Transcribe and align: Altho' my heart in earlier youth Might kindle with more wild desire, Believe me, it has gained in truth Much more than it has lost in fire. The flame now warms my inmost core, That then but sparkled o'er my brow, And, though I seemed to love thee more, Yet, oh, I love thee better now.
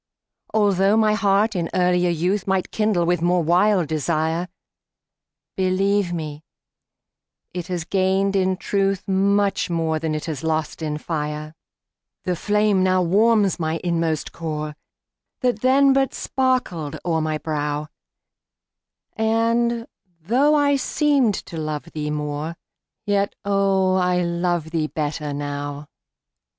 Altho' 0.51 0.97
my 0.97 1.13
heart 1.13 1.55
in 1.55 1.69
earlier 1.75 2.09
youth 2.09 2.47
Might 2.47 2.71
kindle 2.71 3.05
with 3.05 3.21
more 3.21 3.43
wild 3.43 3.87
desire, 3.87 4.47
Believe 5.55 6.11
me, 6.11 6.43
it 7.53 7.67
has 7.67 7.83
gained 7.85 8.35
in 8.35 8.57
truth 8.57 9.07
Much 9.07 9.69
more 9.69 9.99
than 9.99 10.15
it 10.15 10.25
has 10.25 10.43
lost 10.43 10.81
in 10.81 10.97
fire. 10.97 11.53
The 12.23 12.35
flame 12.35 12.81
now 12.81 13.03
warms 13.03 13.59
my 13.59 13.79
inmost 13.83 14.31
core, 14.31 14.75
That 15.41 15.61
then 15.61 15.93
but 15.93 16.15
sparkled 16.15 16.97
o'er 17.05 17.21
my 17.21 17.37
brow, 17.37 17.85
And, 19.13 19.85
though 20.19 20.55
I 20.55 20.77
seemed 20.77 21.35
to 21.45 21.57
love 21.57 21.83
thee 21.93 22.09
more, 22.09 22.55
Yet, 23.05 23.35
oh, 23.45 23.93
I 23.97 24.23
love 24.23 24.71
thee 24.71 24.87
better 24.87 25.31
now. 25.31 25.89